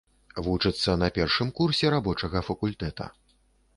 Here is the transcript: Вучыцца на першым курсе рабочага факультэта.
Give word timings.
Вучыцца 0.45 0.95
на 1.01 1.09
першым 1.17 1.53
курсе 1.59 1.93
рабочага 1.97 2.45
факультэта. 2.49 3.11